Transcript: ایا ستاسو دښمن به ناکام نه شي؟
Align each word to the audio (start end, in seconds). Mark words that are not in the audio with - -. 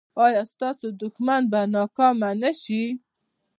ایا 0.25 0.41
ستاسو 0.53 0.87
دښمن 1.01 1.41
به 1.51 1.59
ناکام 1.73 2.17
نه 2.41 2.51
شي؟ 2.61 2.83